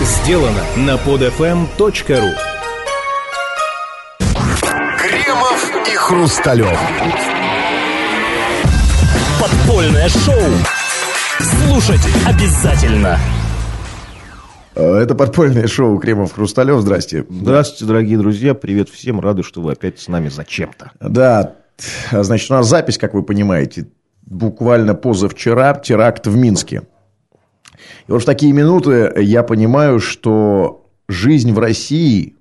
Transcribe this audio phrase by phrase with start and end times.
[0.00, 2.32] сделано на podfm.ru
[4.98, 6.78] Кремов и Хрусталев.
[9.38, 10.42] Подпольное шоу.
[11.38, 13.18] Слушать обязательно.
[14.74, 16.80] Это подпольное шоу Кремов Хрусталев.
[16.80, 17.26] Здрасте.
[17.28, 18.54] Здравствуйте, дорогие друзья.
[18.54, 19.20] Привет всем.
[19.20, 20.92] Рады, что вы опять с нами зачем-то.
[21.00, 21.52] Да,
[22.10, 23.88] значит, у нас запись, как вы понимаете,
[24.22, 26.82] буквально позавчера теракт в Минске.
[28.08, 32.36] И вот в такие минуты я понимаю, что жизнь в России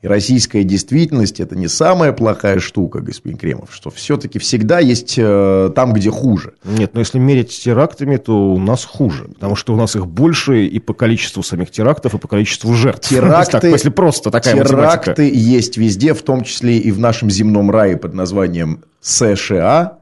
[0.00, 5.72] и российская действительность– это не самая плохая штука, господин Кремов, что все-таки всегда есть э,
[5.74, 6.54] там, где хуже.
[6.64, 10.66] Нет, но если мерить терактами, то у нас хуже, потому что у нас их больше
[10.66, 13.08] и по количеству самих терактов, и по количеству жертв.
[13.10, 15.22] Теракты, так, если просто такая теракты математика.
[15.22, 19.97] есть везде, в том числе и в нашем земном рае под названием США.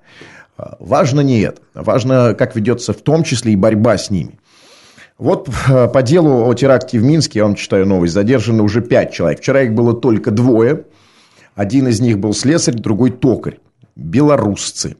[0.58, 1.60] Важно не это.
[1.74, 4.38] Важно, как ведется в том числе и борьба с ними.
[5.18, 9.12] Вот э, по делу о теракте в Минске, я вам читаю новость, задержаны уже пять
[9.12, 9.40] человек.
[9.40, 10.84] Вчера их было только двое.
[11.54, 13.58] Один из них был слесарь, другой токарь.
[13.94, 14.96] Белорусцы.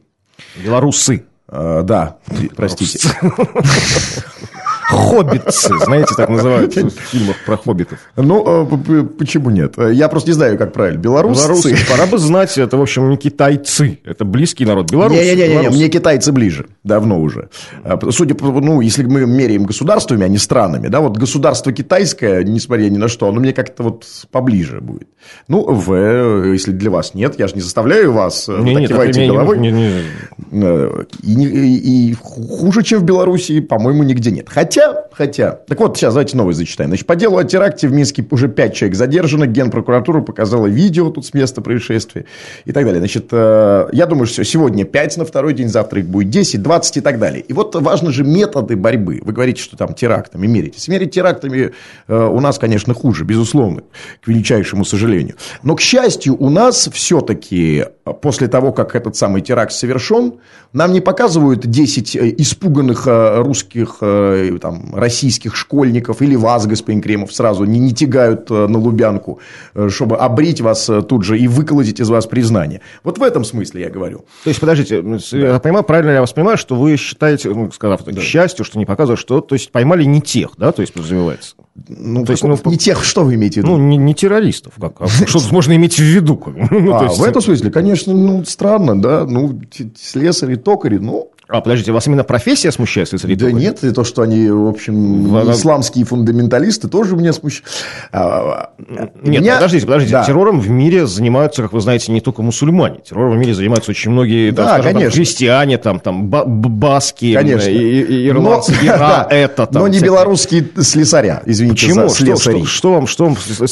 [0.63, 1.25] Белорусы.
[1.47, 2.17] Э, да,
[2.55, 3.09] простите.
[4.89, 7.99] Хоббитцы, знаете, так называют в фильмах про хоббитов.
[8.15, 9.75] Ну, э, почему нет?
[9.77, 10.99] Я просто не знаю, как правильно.
[10.99, 11.41] Белорусы.
[11.41, 11.75] Белорусы.
[11.89, 13.99] Пора бы знать, это, в общем, не китайцы.
[14.05, 14.89] Это близкий народ.
[14.91, 15.19] Белорусы.
[15.21, 16.67] Не-не-не, мне китайцы ближе.
[16.83, 17.49] Давно уже.
[17.83, 22.43] А, Судя по, ну, если мы меряем государствами, а не странами, да, вот государство китайское,
[22.43, 25.07] несмотря ни на что, оно мне как-то вот поближе будет.
[25.49, 25.93] Ну, в,
[26.53, 29.57] если для вас нет, я же не заставляю вас, Не, нет, кивайте это головой.
[29.59, 30.01] не- не-
[30.51, 34.47] Э, И, не- и- и хуже, чем в Беларуси, по-моему, нигде нет.
[34.49, 34.76] Хотя,
[35.11, 35.51] хотя.
[35.51, 36.91] Так вот, сейчас давайте новость зачитаем.
[36.91, 39.47] Значит, по делу о теракте в Минске уже пять человек задержано.
[39.47, 42.25] Генпрокуратура показала видео тут с места происшествия
[42.65, 42.99] и так далее.
[42.99, 46.97] Значит, э, я думаю, что сегодня 5 на второй день, завтра их будет 10, 20
[46.97, 47.41] и так далее.
[47.41, 49.21] И вот важны же методы борьбы.
[49.23, 50.87] Вы говорите, что там терактами меритесь.
[50.87, 51.71] Мерить терактами
[52.07, 53.83] э, у нас, конечно, хуже, безусловно,
[54.21, 55.35] к величайшему сожалению.
[55.63, 57.85] Но, к счастью, у нас все-таки
[58.21, 60.35] после того, как этот самый теракт совершен,
[60.73, 67.33] нам не показывают 10 испуганных э, русских, э, там, российских школьников или вас, господин Кремов,
[67.33, 69.39] сразу не, не тягают э, на Лубянку,
[69.73, 72.81] э, чтобы обрить вас э, тут же и выколотить из вас признание.
[73.03, 74.25] Вот в этом смысле я говорю.
[74.43, 78.15] То есть, подождите, я понимаю, правильно я вас понимаю, что вы считаете, ну, сказав так,
[78.15, 81.55] к счастью, что не показывают, что, то есть, поймали не тех, да, то есть, подразумевается?
[81.87, 83.77] Ну, То есть, ну, не тех, что вы имеете в виду?
[83.77, 86.37] Ну, не, не террористов, как, а что можно иметь в виду?
[86.71, 89.61] Ну, а, есть- в этом смысле, конечно, ну, странно, да, ну,
[89.95, 94.21] слесари, токари, ну, А, подождите, вас именно профессия смущает, если да нет, и то, что
[94.21, 97.63] они, в общем, В- исламские фундаменталисты, тоже меня смущает.
[98.11, 98.71] А,
[99.23, 100.11] Нет, меня- подождите, подождите.
[100.13, 100.25] Да.
[100.25, 102.99] Террором в мире занимаются, как вы знаете, не только мусульмане.
[103.07, 107.69] Террором в мире занимаются очень многие, там, Да, скажем, там, христиане, там, там, баски, Конечно.
[107.69, 110.11] и- и- ирландцы, Но- ира, да, это, там, Но не всякие.
[110.11, 112.09] белорусские слесаря, извините Почему?
[112.09, 112.65] за Что, слесарей.
[112.65, 113.71] что, что вам, что вам, с- вас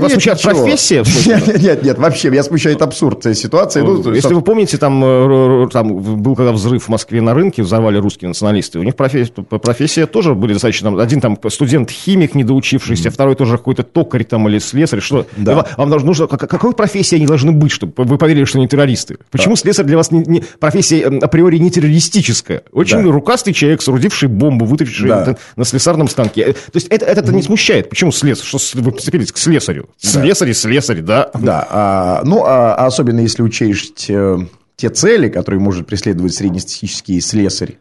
[0.00, 0.52] нет, смущает ничего.
[0.62, 1.04] профессия?
[1.04, 1.34] смысле?
[1.46, 3.82] Нет, нет, нет, вообще, меня смущает абсурд этой ситуации.
[3.82, 7.62] Ну, есть, Если вы помните, там, э, там был когда взрыв в Москве на рынке,
[7.62, 13.34] взорвали русские националисты, у них профессия, профессия тоже были достаточно, один там студент-химик недоучившийся, второй
[13.34, 15.54] тоже какой-то токарь там или слесарь, что Да.
[15.56, 18.68] Вам- вам должно, нужно, как- какой профессии они должны быть, чтобы вы поверили, что они
[18.68, 19.18] террористы?
[19.30, 22.62] Почему слесарь для вас не, не- профессия э, априори не террористическая?
[22.72, 23.10] Очень Да.
[23.10, 25.22] рукастый человек, соорудивший бомбу, вытащивший Да.
[25.22, 26.42] это на слесарном станке.
[26.42, 27.88] Э, То есть это, это, не смущает.
[27.88, 28.44] Почему слесарь?
[28.46, 29.88] Что вы прицепились к слесарю?
[29.98, 31.30] Слесарь и слесарь, да?
[31.34, 34.38] Да, а, ну, а, а особенно если учесть э,
[34.80, 37.76] те цели, которые может преследовать среднестатистический слесарь,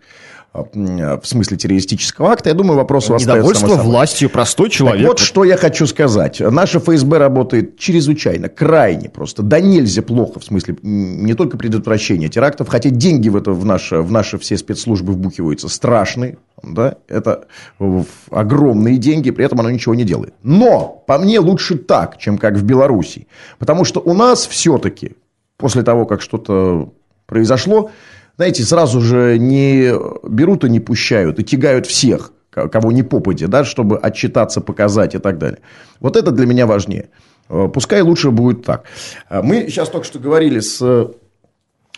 [0.52, 4.74] а, м, в смысле террористического акта, я думаю, вопрос у вас Недовольство властью, простой Так
[4.74, 5.08] человек.
[5.08, 6.40] вот, что я хочу сказать.
[6.40, 9.44] Наша ФСБ работает чрезвычайно, крайне просто.
[9.44, 13.98] Да нельзя плохо, в смысле, не только предотвращения терактов, хотя деньги в, это, в, наши,
[14.02, 16.38] в наши все спецслужбы вбухиваются страшные.
[16.64, 16.96] Да?
[17.08, 17.46] Это
[18.32, 20.34] огромные деньги, при этом оно ничего не делает.
[20.44, 23.28] Но, по мне, лучше так, чем как в Беларуси.
[23.60, 25.12] Потому что у нас все-таки,
[25.60, 26.92] после того, как что-то
[27.28, 27.92] произошло,
[28.38, 29.92] знаете, сразу же не
[30.28, 35.14] берут и не пущают, и тягают всех, ко- кого не попади, да, чтобы отчитаться, показать
[35.16, 35.60] и так далее.
[36.00, 37.10] Вот это для меня важнее.
[37.50, 38.86] Э, Пускай лучше будет так.
[39.28, 41.08] А Мы сейчас только что говорили с э,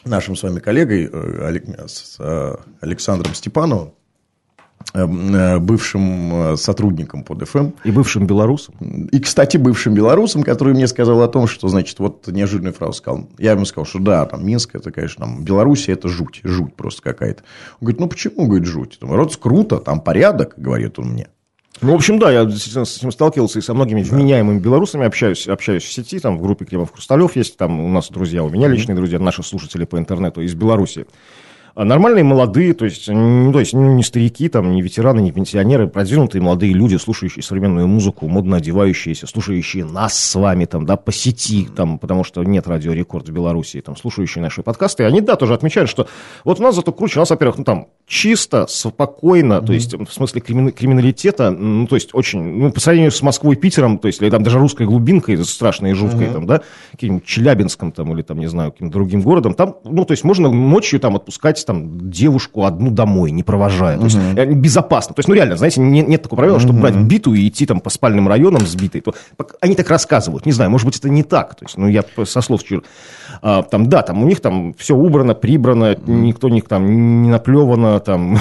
[0.03, 4.00] нашим с вами коллегой, э, с э, Александром Степановым, э, э,
[4.94, 7.72] бывшим э, сотрудником под ФМ.
[7.83, 8.75] И бывшим белорусом.
[9.12, 13.28] И, кстати, бывшим белорусом, который мне сказал о том, что, значит, вот неожиданную фразу сказал.
[13.38, 17.01] Я ему сказал, что да, там Минск, это, конечно, там Белоруссия, это жуть, жуть просто
[17.01, 17.44] какая-то.
[17.80, 18.98] Он говорит, ну почему, говорит, жуть?
[19.01, 21.27] Наоборот, круто, там порядок, говорит он мне.
[21.81, 25.48] Ну, в общем, да, я действительно с этим сталкивался и со многими вменяемыми белорусами общаюсь,
[25.48, 28.68] общаюсь в сети, там в группе Кремов Хрусталев есть, там у нас друзья, у меня
[28.68, 31.07] личные друзья, наши слушатели по интернету из Беларуси.
[31.73, 35.31] А Нормальные молодые, то есть, ну, то есть ну, не старики, там, не ветераны, не
[35.31, 40.97] пенсионеры, продвинутые молодые люди, слушающие современную музыку, модно одевающиеся, слушающие нас с вами там, да,
[40.97, 45.38] по сети, там, потому что нет радиорекорд в Беларуси, там, слушающие наши подкасты, они, да,
[45.38, 46.07] тоже отмечают, что
[46.44, 49.65] вот у нас зато круче, у нас, во-первых, ну, там, чисто, спокойно, mm-hmm.
[49.65, 53.56] то есть, в смысле кримин- криминалитета, ну, то есть, очень, ну, по сравнению с Москвой,
[53.56, 56.33] Питером, то есть, или там даже русской глубинкой, страшной и жуткой, mm-hmm.
[56.33, 60.12] там, да, каким-нибудь Челябинском, там, или там, не знаю, каким-то другим городом, там, ну, то
[60.12, 63.98] есть, можно ночью там отпускать там девушку одну домой, не провожая.
[63.98, 64.54] То есть uh-huh.
[64.54, 65.13] безопасно.
[65.13, 66.81] То есть, ну реально, знаете, нет, нет такого правила, чтобы uh-huh.
[66.81, 69.02] брать биту и идти там по спальным районам с битой.
[69.02, 69.13] То,
[69.60, 70.46] они так рассказывают.
[70.46, 71.56] Не знаю, может быть, это не так.
[71.56, 72.84] То есть, ну, я со слов чую.
[73.42, 78.00] А, там, да, там у них там все убрано, прибрано, никто них там не наплевано,
[78.00, 78.38] там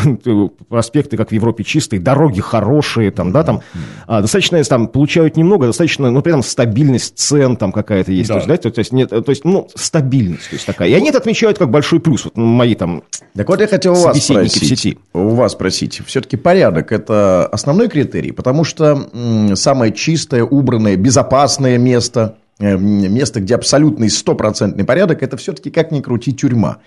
[0.69, 3.61] проспекты, как в Европе, чистые, дороги хорошие, там, да, там
[4.07, 8.29] а, достаточно, там, получают немного, достаточно, но при этом стабильность цен там какая-то есть.
[8.29, 8.35] Да.
[8.35, 10.89] То есть, да, то, то есть, нет, то есть, ну, стабильность то есть такая.
[10.89, 12.25] И они это отмечают как большой плюс.
[12.25, 13.03] Вот мои там
[13.37, 14.99] так вот я хотел у вас спросить, в сети.
[15.15, 21.79] у вас спросить, все-таки порядок– это основной критерий, потому что м, самое чистое, убранное, безопасное
[21.79, 26.79] место, место, где абсолютный стопроцентный порядок– это все-таки, как ни крути, тюрьма.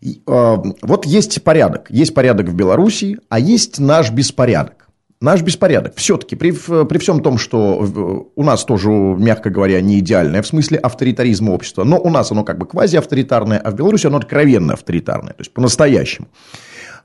[0.00, 4.86] И, э, вот есть порядок, есть порядок в Беларуси, а есть наш беспорядок
[5.20, 5.94] наш беспорядок.
[5.96, 10.78] Все-таки при, при всем том, что у нас тоже, мягко говоря, не идеальное в смысле
[10.78, 15.32] авторитаризма общества, но у нас оно как бы квазиавторитарное, а в Беларуси оно откровенно авторитарное,
[15.32, 16.28] то есть по-настоящему.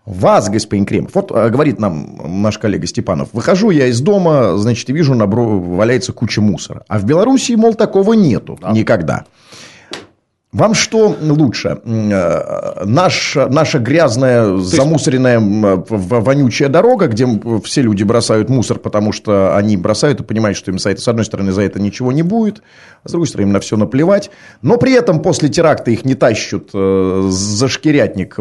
[0.06, 4.90] Вас, господин Кремов, вот э, говорит нам наш коллега Степанов, выхожу я из дома, значит,
[4.90, 5.60] и вижу, набро...
[5.60, 6.84] валяется куча мусора.
[6.88, 8.72] А в Беларуси, мол, такого нету да.
[8.72, 9.26] никогда.
[10.52, 11.82] Вам что лучше?
[11.86, 14.76] Э, наш, наша грязная, есть...
[14.76, 17.28] замусоренная, вонючая дорога, где
[17.64, 21.08] все люди бросают мусор, потому что они бросают и понимают, что им за это, с
[21.08, 22.64] одной стороны, за это ничего не будет,
[23.04, 24.32] а с другой стороны, им на все наплевать.
[24.64, 28.40] Но при этом после теракта их не тащут э, за шкирятник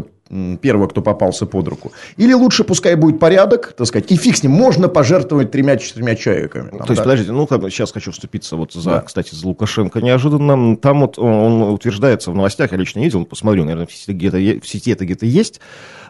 [0.60, 1.92] первого, кто попался под руку.
[2.16, 6.70] Или лучше пускай будет порядок, так сказать, и фиг с ним, можно пожертвовать тремя-четырьмя человеками.
[6.70, 7.02] Там, То есть, да?
[7.02, 9.00] подождите, ну, сейчас хочу вступиться вот за, да.
[9.00, 10.76] кстати, за Лукашенко неожиданно.
[10.76, 14.68] Там вот он утверждается в новостях, я лично видел, посмотрю, наверное, в сети, где-то, в
[14.68, 15.60] сети это где-то есть,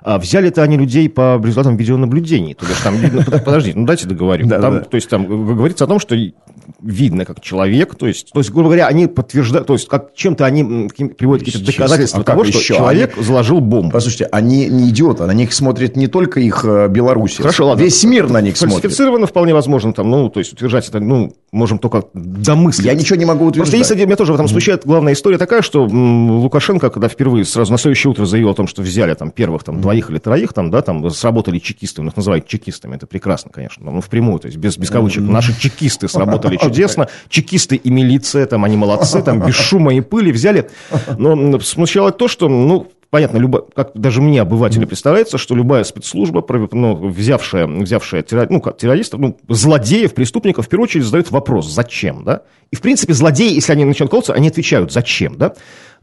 [0.02, 2.54] а взяли-то они людей по результатам видеонаблюдений.
[2.54, 4.46] То есть там видно, подождите, ну дайте договорю.
[4.46, 4.80] Да, там, да.
[4.80, 6.14] То есть там говорится о том, что
[6.80, 10.44] видно как человек, то есть, то есть, грубо говоря, они подтверждают, то есть, как чем-то
[10.44, 12.74] они приводят какие-то доказательства а того, что еще?
[12.74, 13.90] человек заложил бомбу.
[14.10, 17.36] Послушайте, они не идиоты, на них смотрит не только их э, Беларусь.
[17.36, 17.80] Хорошо, ладно.
[17.80, 18.82] Весь мир на них смотрит.
[18.82, 22.86] Фальсифицировано вполне возможно, там, ну, то есть, утверждать это, ну, можем только домыслить.
[22.86, 23.72] Я ничего не могу утверждать.
[23.72, 27.70] Просто есть, меня тоже в этом смущает главная история такая, что Лукашенко, когда впервые сразу
[27.70, 30.72] на следующее утро заявил о том, что взяли там первых там двоих или троих, там,
[30.72, 34.76] да, там сработали чекисты, их называют чекистами, это прекрасно, конечно, ну, впрямую, то есть без,
[34.76, 39.94] без кавычек, наши чекисты сработали чудесно, чекисты и милиция, там, они молодцы, там, без шума
[39.94, 40.68] и пыли взяли,
[41.16, 46.44] но смущало то, что, ну, понятно, любо, как даже мне, обывателю, представляется, что любая спецслужба,
[46.72, 52.42] ну, взявшая, взявшая ну, террористов, ну, злодеев, преступников, в первую очередь задает вопрос, зачем, да?
[52.70, 55.54] И, в принципе, злодеи, если они начинают колоться, они отвечают, зачем, да?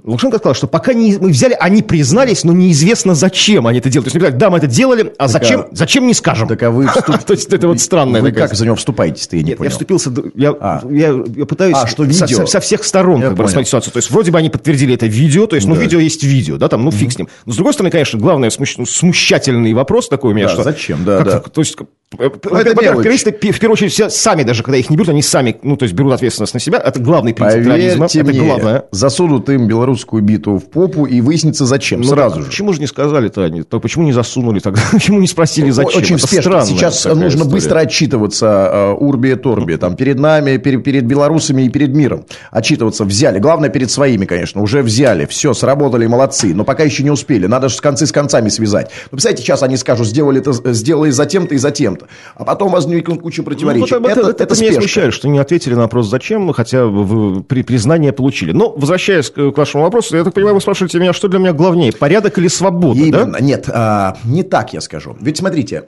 [0.04, 4.06] Лукашенко сказал, что пока не, мы взяли, они признались, но неизвестно, зачем они это делают.
[4.06, 6.48] То есть, говорят, да, мы это делали, а зачем, а, зачем не скажем.
[6.48, 7.18] Так а вы вступ...
[7.24, 8.22] То есть, это вот странное.
[8.22, 9.66] Вы как за него вступаетесь-то, я не понял.
[9.66, 10.84] я вступился, я, а.
[10.90, 12.28] я, я пытаюсь а, что видео?
[12.28, 13.92] Со, со всех сторон как бы, рассмотреть ситуацию.
[13.92, 16.68] То есть, вроде бы они подтвердили это видео, то есть, ну, видео есть видео, да,
[16.68, 17.28] там, ну, фиг с ним.
[17.46, 18.78] Но, с другой стороны, конечно, главный смущ...
[18.88, 20.62] смущательный вопрос такой у меня, что...
[20.64, 21.40] зачем, да, да.
[21.40, 21.76] То есть,
[22.12, 25.76] во-первых, террористы, в первую очередь, все сами, даже когда их не берут, они сами, ну,
[25.76, 26.80] то есть, берут ответственность на себя.
[26.80, 28.06] Это главный принцип терроризма.
[28.06, 28.86] Это главное.
[28.92, 32.48] засунут им белорусскую биту в попу и выяснится, зачем, ну, сразу же.
[32.48, 33.64] Почему же не сказали-то они?
[33.64, 34.82] То почему не засунули тогда?
[34.92, 36.02] Почему не спросили, зачем?
[36.02, 36.66] Очень это спешно.
[36.66, 37.52] Сейчас нужно история.
[37.52, 39.78] быстро отчитываться uh, Урби и Торби.
[39.78, 42.26] Там, перед нами, перед, перед белорусами и перед миром.
[42.52, 43.40] Отчитываться взяли.
[43.40, 44.62] Главное, перед своими, конечно.
[44.62, 45.26] Уже взяли.
[45.26, 46.54] Все, сработали, молодцы.
[46.54, 47.48] Но пока еще не успели.
[47.48, 48.92] Надо же с концы с концами связать.
[49.06, 52.08] Ну, представляете, сейчас они скажут, сделали это, сделали за тем-то и за тем-то.
[52.36, 53.94] А потом возникнут куча противоречий.
[53.94, 56.86] Ну, вот, это, это, это, это меня смущает, что не ответили на вопрос, зачем, хотя
[56.86, 58.52] вы при признание получили.
[58.52, 61.92] Но, возвращаясь к вашему вопросу, я так понимаю, вы спрашиваете меня, что для меня главнее,
[61.92, 63.26] порядок или свобода, Именно.
[63.34, 63.40] да?
[63.40, 65.16] Нет, а, не так я скажу.
[65.20, 65.84] Ведь смотрите,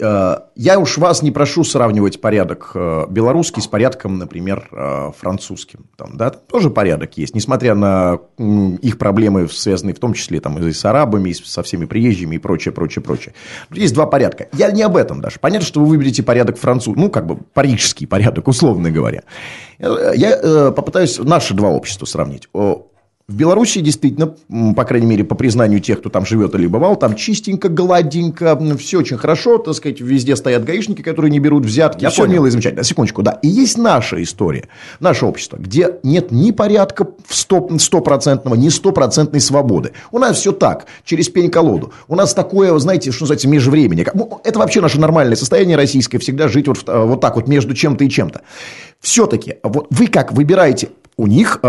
[0.00, 4.68] а, я уж вас не прошу сравнивать порядок а, белорусский с порядком, например,
[5.18, 5.86] французским.
[5.96, 8.18] Там, да, тоже порядок есть, несмотря на
[8.82, 12.38] их проблемы, связанные в том числе там, и с арабами, и со всеми приезжими и
[12.38, 13.34] прочее, прочее, прочее.
[13.72, 14.48] Есть два порядка.
[14.52, 15.38] Я не об этом даже.
[15.40, 19.22] Понятно, что вы выберете порядок француз, ну, как бы парижский порядок, условно говоря.
[19.78, 22.48] Я э, попытаюсь наши два общества сравнить.
[23.30, 24.34] В Беларуси действительно,
[24.74, 28.98] по крайней мере, по признанию тех, кто там живет или бывал, там чистенько, гладенько, все
[28.98, 32.32] очень хорошо, так сказать, везде стоят гаишники, которые не берут взятки, Я все понял.
[32.32, 32.82] мило и замечательно.
[32.82, 33.38] Секундочку, да.
[33.42, 34.66] И есть наша история,
[34.98, 39.92] наше общество, где нет ни порядка стопроцентного, ни стопроцентной свободы.
[40.10, 41.92] У нас все так, через пень-колоду.
[42.08, 44.04] У нас такое, знаете, что называется, межвремение.
[44.04, 47.46] Как- ну, Это вообще наше нормальное состояние российское, всегда жить вот, э, вот так вот
[47.46, 48.40] между чем-то и чем-то.
[48.98, 50.88] Все-таки, вот вы как выбираете?
[51.16, 51.60] У них...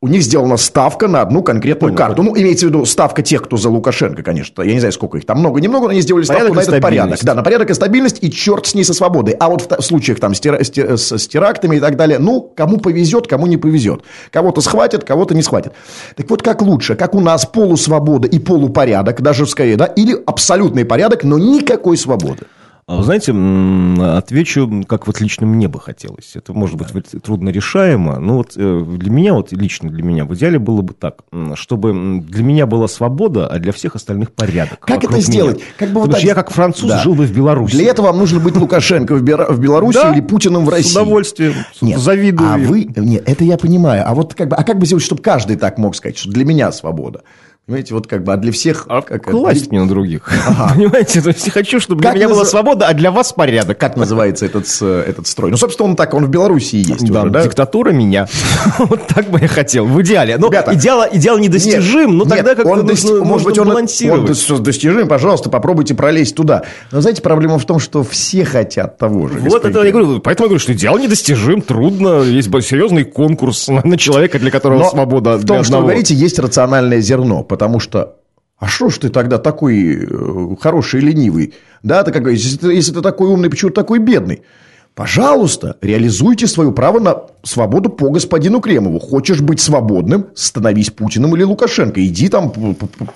[0.00, 2.22] у них сделана ставка на одну конкретную карту.
[2.22, 4.62] Ну, имеется в виду ставка тех, кто за Лукашенко, конечно.
[4.62, 7.18] Я не знаю, сколько их там много-немного, но они сделали ставку на этот порядок.
[7.24, 9.34] Да, на порядок и стабильность, и черт с ней со свободой.
[9.40, 11.96] А вот в та- случаях там с, тера- с те- с- с терактами и так
[11.96, 14.02] далее, ну, кому повезет, кому не повезет.
[14.30, 15.72] Кого-то схватят, кого-то не схватят.
[16.14, 16.94] Так вот, как лучше?
[16.94, 19.86] Как у нас полусвобода и полупорядок, даже скорее, да?
[19.86, 22.44] Или абсолютный порядок, но никакой свободы.
[22.88, 23.32] А вы знаете,
[24.16, 26.32] отвечу, как вот лично мне бы хотелось.
[26.36, 30.24] Это может быть вот трудно решаемо, но вот э, для меня, вот лично для меня,
[30.24, 31.16] в идеале было бы так,
[31.54, 34.80] чтобы для меня была свобода, а для всех остальных порядок.
[34.80, 35.56] Как это сделать?
[35.56, 35.66] меня.
[35.76, 36.98] Как бы вот Потому так- что я как француз Да.
[37.02, 37.72] жил бы в Беларуси.
[37.76, 40.88] Для этого вам нужно быть Лукашенко в, Бера- в Беларуси Да, или Путиным в России.
[40.88, 41.52] С удовольствием.
[41.82, 42.00] Нет.
[42.00, 42.50] Завидую.
[42.50, 42.84] А вы...
[42.96, 44.04] Нет, это я понимаю.
[44.06, 44.56] А вот как бы...
[44.56, 47.20] А как бы сделать, чтобы каждый так мог сказать, что для меня свобода?
[47.68, 48.32] Понимаете, вот как бы...
[48.32, 48.86] А для всех...
[48.88, 49.30] А как это?
[49.30, 50.22] класть не на других.
[50.74, 53.34] Понимаете, то есть я хочу, чтобы для Как меня была назы- свобода, а для вас
[53.34, 53.76] порядок.
[53.76, 55.50] Как называется этот, этот строй?
[55.50, 57.42] Ну, собственно, он так, он в Беларуси есть Да, уже, да?
[57.44, 58.26] диктатура меня.
[58.78, 60.38] Вот так бы я хотел, в идеале.
[60.38, 63.66] Но Ребята, идеал, идеал недостижим, но Нет, тогда как-то он нужно, дости- может быть, он,
[63.68, 64.30] он балансировать.
[64.30, 66.62] дос- достижим, пожалуйста, попробуйте пролезть туда.
[66.90, 69.40] Но знаете, проблема в том, что все хотят того же.
[69.40, 73.98] Вот это я говорю, поэтому я говорю, что идеал недостижим, трудно, есть серьезный конкурс на,
[73.98, 75.82] человека, для которого Но свобода в для том, что одного.
[75.82, 78.18] вы говорите, есть рациональное зерно, потому что
[78.56, 81.54] а что ж ты тогда такой э, хороший и ленивый?
[81.82, 84.42] Да, ты как говоришь, если ты, если ты такой умный, почему ты такой бедный?
[84.94, 88.98] Пожалуйста, реализуйте свое право на свободу по господину Кремову.
[88.98, 92.04] Хочешь быть свободным, становись Путиным или Лукашенко.
[92.04, 92.52] Иди там,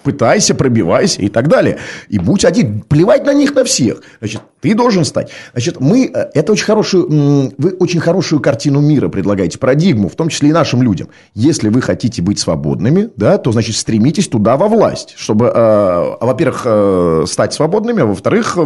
[0.03, 1.79] пытайся, пробивайся и так далее.
[2.09, 2.81] И будь один.
[2.83, 4.03] Плевать на них на всех.
[4.21, 5.31] Значит, ты должен стать.
[5.53, 10.29] Значит, мы, э, это очень хорошую, вы очень хорошую картину мира предлагаете, парадигму, в том
[10.29, 11.09] числе и нашим людям.
[11.35, 16.63] Если вы хотите быть свободными, да, то, значит, стремитесь туда во власть, чтобы, э, во-первых,
[16.65, 18.65] э, стать свободными, а во-вторых, э,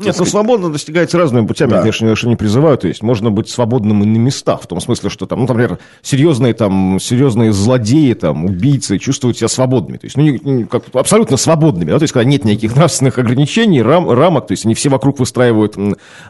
[0.00, 1.80] Нет, ну свобода достигается разными путями, Да.
[1.80, 2.78] конечно, конечно, не призываю.
[2.78, 6.54] То есть можно быть свободным и на местах, том смысле, что там, ну, например, серьезные,
[6.54, 9.98] там, серьезные злодеи, там, убийцы чувствуют себя свободными.
[9.98, 11.90] То есть, ну, не- не- как, абсолютно свободными.
[11.90, 11.98] Да?
[11.98, 15.76] То есть, когда нет никаких нравственных ограничений, рам, рамок, то есть, они все вокруг выстраивают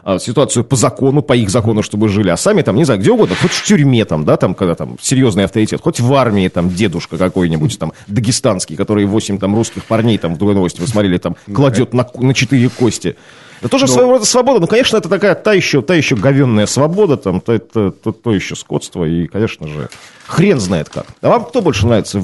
[0.03, 3.11] а, ситуацию по закону, по их закону, чтобы жили, а сами там, не знаю, где
[3.11, 6.69] угодно, хоть в тюрьме, там, да, там, когда там серьезный авторитет, хоть в армии, там,
[6.69, 11.17] дедушка какой-нибудь, там, дагестанский, который 8 там русских парней, там, в другой новости вы смотрели,
[11.17, 13.15] там, кладет на, на четыре кости.
[13.63, 14.59] Это тоже своего рода свобода.
[14.59, 18.33] Ну, конечно, это такая та еще, та еще говенная свобода, там, то, это, то, то
[18.33, 19.89] еще скотство, и, конечно же,
[20.27, 21.05] хрен знает как.
[21.21, 22.21] А вам кто больше нравится,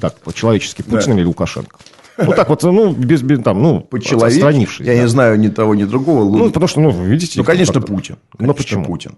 [0.00, 1.78] так, по-человечески, Путин или Лукашенко?
[2.16, 4.86] Ну, так вот, ну, без, без там, ну, отстранившись.
[4.86, 5.00] Я да.
[5.00, 6.24] не знаю ни того, ни другого.
[6.36, 7.40] Ну, потому что, ну, видите...
[7.40, 8.16] Ну, конечно, Путин.
[8.36, 8.84] Конечно, почему?
[8.84, 9.16] Путин.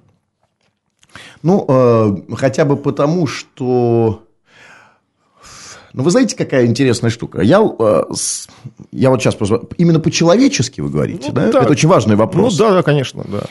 [1.43, 4.23] Ну, э, хотя бы потому, что...
[5.93, 7.43] Ну, вы знаете, какая интересная штука?
[7.43, 8.03] Я, э,
[8.93, 9.35] я вот сейчас...
[9.35, 11.51] просто- Именно по-человечески вы говорите, Ну, да?
[11.53, 11.61] да.
[11.63, 12.57] Это очень важный Ну, вопрос.
[12.57, 13.43] да, да, конечно, да.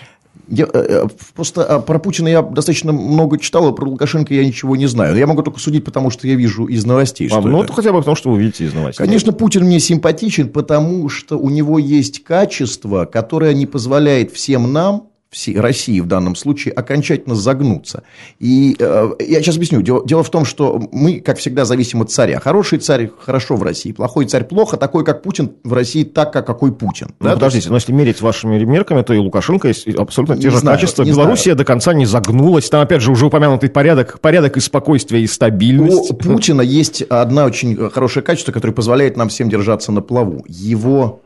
[0.47, 4.75] Я, э, э, просто про Путина я достаточно много читал, а про Лукашенко я ничего
[4.75, 5.15] не знаю.
[5.15, 7.73] Я могу только судить, потому что я вижу из новостей, А, что ну, это.
[7.73, 9.05] хотя бы потому, что вы видите из новостей.
[9.05, 15.09] Конечно, Путин мне симпатичен, потому что у него есть качество, которое не позволяет всем нам,
[15.55, 18.03] России в данном случае, окончательно загнуться.
[18.39, 19.81] И э, я сейчас объясню.
[19.81, 22.39] Дело, дело в том, что мы, как всегда, зависим от царя.
[22.39, 26.47] Хороший царь хорошо в России, плохой царь плохо, такой, как Путин, в России так, как
[26.47, 27.09] какой Путин.
[27.19, 27.33] Ну, Да?
[27.33, 30.77] подождите, но если мерить вашими мерками, то и Лукашенко есть абсолютно те Не же знаю,
[30.77, 31.03] качества.
[31.03, 32.69] Белоруссия до конца не загнулась.
[32.69, 36.11] Там, опять же, уже упомянутый порядок, порядок и спокойствие, и стабильность.
[36.11, 40.43] У Путина есть одна очень хорошее качество, которое позволяет нам всем держаться на плаву.
[40.47, 41.21] Его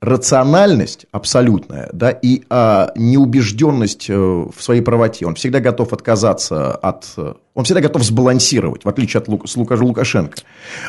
[0.00, 5.26] рациональность абсолютная, да, и а, неубежденность э, в своей правоте.
[5.26, 7.14] Он всегда готов отказаться от...
[7.58, 10.36] Он всегда готов сбалансировать, в отличие от Лук, с Лука- Лукашенко.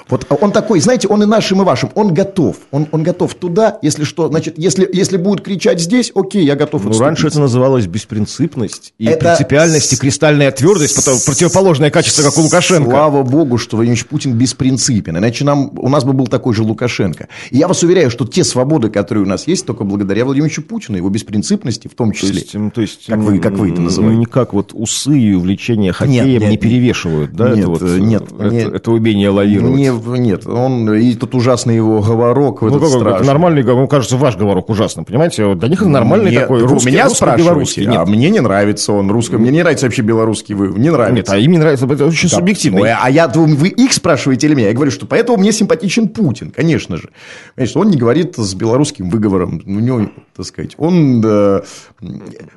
[0.07, 1.89] Вот он такой, знаете, он и нашим, и вашим.
[1.95, 2.57] Он готов.
[2.69, 6.83] Он, он готов туда, если что, значит, если, если будут кричать здесь, окей, я готов
[6.83, 7.07] Ну, отступить.
[7.07, 12.41] раньше это называлось беспринципность и Это принципиальность, и кристальная твердость, потому- противоположное качество, как у
[12.41, 12.89] Лукашенко.
[12.91, 15.17] Слава богу, что Владимир Путин беспринципен.
[15.17, 17.29] Иначе нам, у нас бы был такой же Лукашенко.
[17.49, 20.97] И я вас уверяю, что те свободы, которые у нас есть, только благодаря Владимиру Путину,
[20.97, 22.35] его беспринципности в том То числе.
[22.41, 24.13] есть, м, то есть, Как вы- как вы это называете?
[24.13, 27.49] Ну, не как вот усы и увлечение хоккеем, Нет, нет, не перевешивают, да?
[27.49, 28.73] Нет, это вот, э, нет, это, нет.
[28.73, 29.75] это умение лавировать.
[29.75, 33.87] Не, нет, он, и тут ужасный его говорок, Ну, этот как, это нормальный, говорок, ну,
[33.87, 35.55] кажется, ваш говорок ужасный, понимаете?
[35.55, 37.85] Для них нормальный Нет, такой русский, меня русский, белорусский.
[37.85, 41.15] Нет, а мне не нравится он русский, мне не нравится вообще белорусский вы, не нравится.
[41.15, 42.37] нет, а им не нравится, это очень Да.
[42.37, 42.81] субъективно.
[42.81, 44.67] Ой, а я, вы их спрашиваете или меня?
[44.67, 47.09] Я говорю, что поэтому мне симпатичен Путин, конечно же.
[47.55, 49.61] Понимаете, он не говорит с белорусским выговором.
[49.65, 51.21] У него, так сказать, он...
[51.25, 51.61] э,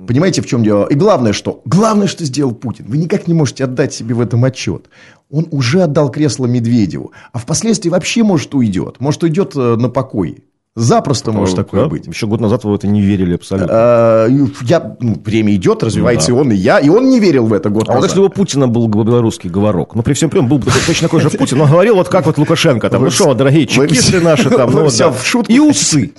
[0.06, 0.86] понимаете, в чем дело?
[0.86, 1.60] И главное, что?
[1.64, 2.86] Главное, что сделал Путин.
[2.88, 4.86] Вы никак не можете отдать себе в этом отчет.
[5.30, 7.12] Он уже отдал кресло Медведеву.
[7.32, 8.96] А впоследствии вообще, может, уйдет.
[9.00, 10.44] Может, уйдет э, на покой.
[10.74, 11.88] Запросто может такое Да?
[11.88, 12.06] быть.
[12.06, 13.68] Еще год назад вы в это не верили абсолютно.
[13.70, 14.26] А,
[14.62, 17.68] Я, ну, время идет, развивается и он, и я, и он не верил в это
[17.68, 18.10] год А вот назад.
[18.10, 21.20] если бы Путина был белорусский говорок, ну, при всем при этом был бы точно такой
[21.20, 24.48] же Путин, он говорил вот как вот Лукашенко, там, Вы ну что, дорогие чекисты наши,
[24.48, 25.12] там, ну, все да.
[25.12, 25.52] в шутку.
[25.52, 26.12] И усы.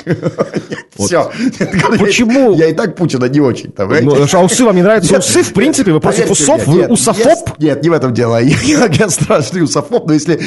[0.98, 1.32] Все.
[2.00, 2.54] Почему?
[2.58, 3.72] Я и так Путина не очень.
[3.72, 5.12] там, Ну, а усы вам не нравятся?
[5.14, 6.68] Нет, Усы, в принципе, вы против поверьте усов?
[6.68, 7.50] мне, Вы нет, усофоб?
[7.50, 8.38] Нет, нет, не в этом дело.
[8.44, 10.40] Я, я страшный усофоб, но если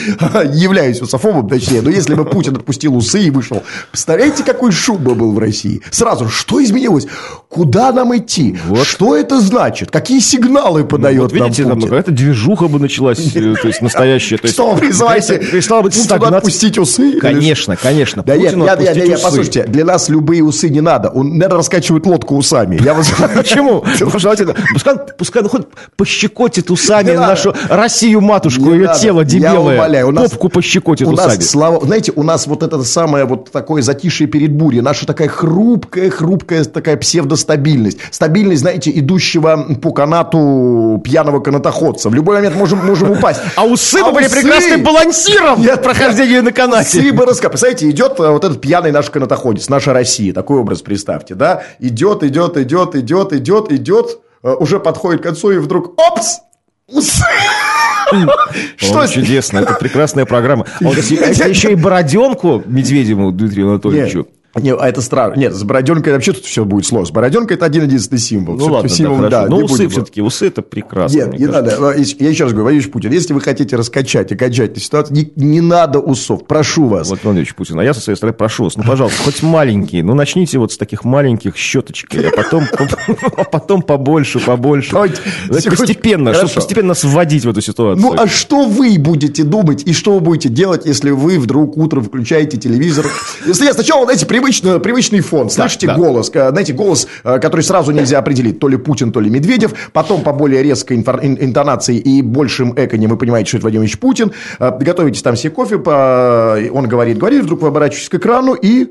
[0.53, 5.15] являюсь усофобом, точнее, но если бы Путин отпустил усы и вышел, представляете, какой шум бы
[5.15, 5.83] был в России?
[5.91, 7.07] Сразу, что изменилось?
[7.49, 8.59] Куда нам идти?
[8.85, 9.91] Что это значит?
[9.91, 11.89] Какие сигналы подает Вот видите, нам там Путин?
[11.91, 14.39] какая-то движуха бы началась, э, то есть настоящая.
[14.39, 16.37] то есть Что вы призываете Перестала быть Путину стагнация.
[16.39, 17.19] отпустить усы?
[17.21, 18.23] Конечно, конечно.
[18.23, 21.09] Да нет, я, я, я, послушайте, для нас любые усы не надо.
[21.09, 22.79] Он, надо раскачивать лодку усами.
[22.83, 23.11] Я вас...
[23.35, 23.85] Почему?
[25.19, 25.67] Пускай, ну, хоть
[25.97, 29.25] пощекотит усами нашу Россию-матушку, Не ее тело
[30.13, 31.41] нас- Попку пощекотит усами.
[31.41, 36.11] слава, знаете, у нас вот это самое вот такое затишье перед бурей, наша такая хрупкая,
[36.11, 37.99] хрупкая такая псевдостабильность.
[38.11, 42.09] Стабильность, знаете, идущего по канату пьяного канатоходца.
[42.11, 43.41] В любой момент можем, можем упасть.
[43.57, 47.01] А усы бы были усы- прекрасным балансиром Нет, прохождения на канате.
[47.01, 50.83] Усы бы раска- Представляете, идет э, вот этот пьяный наш канатоходец, наша Россия, такой образ
[50.83, 51.63] представьте, да?
[51.79, 56.41] Идет, идет, идет, идет, идет, идет, э, уже подходит к концу, и вдруг, опс,
[56.89, 57.25] усы.
[58.77, 60.67] Что О, чудесно, это прекрасная программа.
[60.81, 64.29] А вот если, а если еще и бороденку Медведеву Дмитрию Анатольевичу.
[64.61, 65.35] Не, а это странно.
[65.37, 67.07] Нет, с бороденкой вообще тут все будет сложно.
[67.07, 68.55] С бороденкой это один единственный символ.
[68.55, 69.31] Ну Всё-таки ладно, да, символ, хорошо.
[69.31, 71.17] да, Но не усы все-таки, усы это прекрасно.
[71.17, 71.81] Нет, не кажется.
[71.81, 72.01] надо.
[72.19, 75.61] Я еще раз говорю, Владимир Путин, если вы хотите раскачать, окончать эту ситуацию, не, не
[75.61, 77.09] надо усов, прошу вас.
[77.09, 80.15] Владимир Владимирович Путин, а я со своей стороны прошу вас, ну, пожалуйста, хоть маленькие, ну,
[80.15, 82.65] начните вот с таких маленьких щеточки, а потом,
[83.37, 84.97] а потом побольше, побольше.
[85.49, 88.03] Постепенно, чтобы постепенно нас вводить в эту ситуацию.
[88.03, 92.05] Ну, а что вы будете думать и что вы будете делать, если вы вдруг утром
[92.05, 93.07] включаете телевизор?
[93.47, 95.97] Если я сначала, знаете, привычный, привычный фон, слышите да.
[95.97, 99.75] голос, э, знаете, голос, э, который сразу нельзя определить, то ли Путин, то ли Медведев,
[99.93, 104.33] потом по более резкой интонации и большим эконе вы понимаете, что это Владимир Ильич Путин,
[104.59, 108.89] Э, готовитесь там себе кофе, он говорит, говорит, вдруг вы оборачиваетесь к экрану и...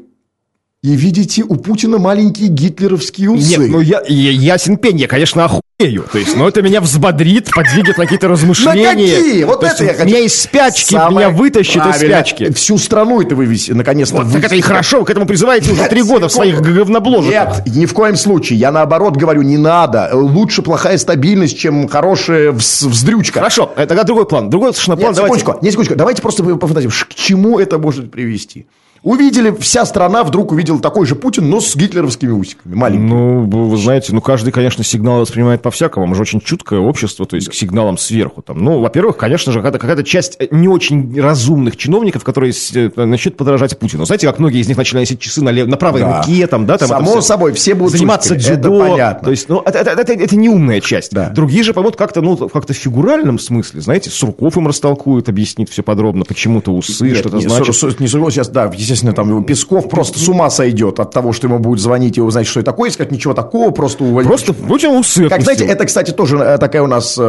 [0.84, 3.58] И видите у Путина маленькие гитлеровские усы.
[3.58, 6.06] Нет, ну я, я- ясен пень, я, конечно, охуею.
[6.12, 8.84] То есть, ну это меня взбодрит, подвигет на какие-то размышления.
[8.84, 9.44] На какие?
[9.44, 10.06] Вот То это есть, я хочу.
[10.06, 12.52] Меня из спячки, Самое меня вытащит из спячки.
[12.54, 14.18] Всю страну это вывести, наконец-то.
[14.22, 17.66] Вот, так это и хорошо, вы к этому призываете уже три года в своих говнобложиках.
[17.66, 18.60] Нет, ни в коем случае.
[18.60, 20.10] Я наоборот говорю, не надо.
[20.14, 23.40] Лучше плохая стабильность, чем хорошая вз- вздрючка.
[23.40, 24.50] Хорошо, тогда другой план.
[24.50, 25.10] Другой совершенно план.
[25.10, 25.96] Нет, Давайте- секундочку, не секундочку.
[25.96, 28.66] Давайте просто пофантазируем, к чему это может привести.
[29.06, 33.08] Увидели, вся страна вдруг увидела такой же Путин, но с гитлеровскими усиками, маленькими.
[33.08, 36.08] Ну, вы знаете, ну, каждый, конечно, сигнал воспринимает по-всякому.
[36.08, 38.41] Мы же очень чуткое общество, то есть к сигналам сверху.
[38.41, 38.63] Там.
[38.63, 43.38] Ну, во-первых, конечно же, какая-то, какая-то часть э, не очень разумных чиновников, которые э, начнут
[43.38, 44.06] подражать Путину.
[44.06, 46.24] Знаете, как многие из них начали носить часы на, лев- на правой Да.
[46.24, 47.22] руке, там, да, там, Само это всё.
[47.22, 48.80] собой, все будут заниматься усиками, это дзюдо.
[48.80, 49.26] понятно.
[49.26, 51.12] То есть, ну, это, это, это, это не умная часть.
[51.13, 51.30] Да.
[51.30, 55.84] Другие же поймут как-то, ну, как-то в фигуральном смысле, знаете, Сурков им растолкует, объяснит все
[55.84, 57.76] подробно, почему-то усы, что-то значит.
[57.76, 61.12] Су- Су- не Сурков, сейчас, да, естественно, там его Песков просто с ума сойдет от
[61.12, 64.03] того, что ему будет звонить и узнать, что это такое, и сказать, ничего такого, просто
[64.03, 64.29] увольнить.
[64.29, 67.21] Просто Путин усы Как, знаете, это, кстати, тоже э, такая у нас, э,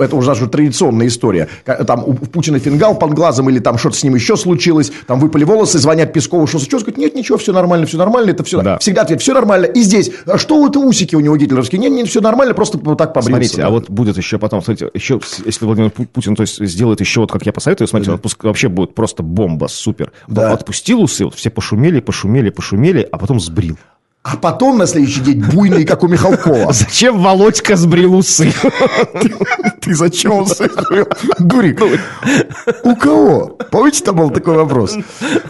[0.00, 1.48] это уже наша традиционная история.
[1.64, 5.44] Там у Путина фингал под глазом или там что-то с ним еще случилось, там выпали
[5.44, 8.78] волосы, звонят Пескову, что случилось, говорит, нет, ничего, все нормально, все нормально, это все, Да.
[8.78, 9.66] всегда ответ, все нормально.
[9.66, 11.80] И здесь, а что это усики у него гитлеровские?
[11.80, 13.30] Нет, нет, все нормально, просто вот так побрился.
[13.30, 13.66] Смотрите, да.
[13.66, 17.20] а вот будет еще потом, смотрите, еще, если Владимир Пу- Путин то есть, сделает еще,
[17.20, 20.12] вот как я посоветую, смотрите, отпуск вообще будет просто бомба, супер.
[20.28, 20.46] Да.
[20.46, 20.52] Он
[20.90, 23.78] отпустил усы, вот все пошумели, пошумели, пошумели, а потом сбрил.
[24.22, 26.72] А потом на следующий день буйный, как у Михалкова.
[26.72, 28.52] Зачем Володька сбрил усы?
[29.80, 31.06] Ты зачем он сыграл?
[31.38, 31.80] Дурик.
[32.84, 33.56] У кого?
[33.70, 34.94] Помните, там был такой вопрос?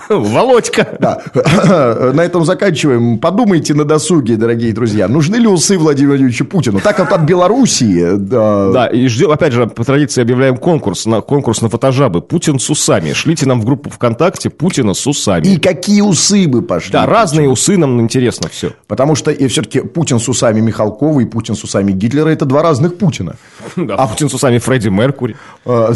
[0.08, 0.96] Володька.
[1.00, 1.20] Да.
[2.14, 3.18] На этом заканчиваем.
[3.18, 5.08] Подумайте на досуге, дорогие друзья.
[5.08, 6.78] Нужны ли усы Владимиру Владимировичу Путину?
[6.80, 8.16] Так вот от Белоруссии.
[8.16, 8.70] Да.
[8.70, 12.20] Да, и ждем, опять же, по традиции объявляем конкурс на, конкурс на фотожабы.
[12.20, 13.12] Путин с усами.
[13.14, 15.48] Шлите нам в группу ВКонтакте Путина с усами.
[15.48, 16.92] И какие усы бы пошли?
[16.92, 18.59] Да, разные усы нам интересно все.
[18.60, 18.72] Все.
[18.88, 22.62] Потому что и все-таки Путин с усами Михалкова и Путин с усами Гитлера– это два
[22.62, 23.36] разных Путина.
[23.96, 25.34] А Путин с усами Фредди Меркури.
[25.64, 25.92] А,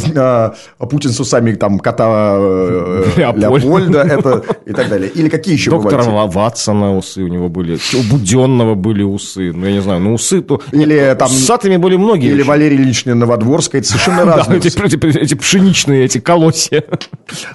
[0.79, 3.49] а, Путин с усами там, кота э, Леопольда.
[3.51, 5.11] Леопольда это, и так далее.
[5.11, 6.35] Или какие еще Доктора бывают?
[6.35, 7.79] Ватсона усы у него были.
[7.95, 9.53] У Буденного были усы.
[9.53, 10.63] Ну, я не знаю, ну усы то...
[10.73, 12.29] Или там- С усатыми были многие.
[12.31, 12.49] Или очень.
[12.49, 13.83] Валерий Ильич Новодворская.
[13.83, 14.87] Это совершенно Да, разные эти, усы.
[14.87, 16.83] эти- эти пшеничные, эти колосья.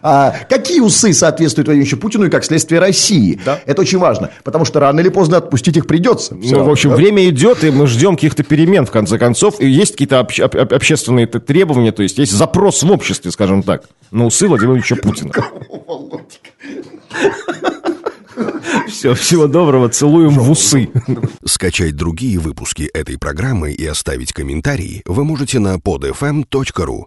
[0.03, 3.39] А какие усы соответствуют Владимиру Путину и как следствие России?
[3.43, 3.59] Да.
[3.65, 6.35] Это очень важно, потому что рано или поздно отпустить их придется.
[6.39, 9.59] Всё Ну, в общем, время идет, и мы ждем каких-то перемен, в конце концов.
[9.59, 13.83] И есть какие-то об- об- общественные требования, то есть есть запрос в обществе, скажем так,
[14.11, 15.31] на усы Владимира Ильича Путина.
[18.87, 20.89] Все, всего доброго, целуем в усы.
[21.45, 27.03] Скачать другие выпуски этой программы и оставить комментарии вы можете на podfm.ru.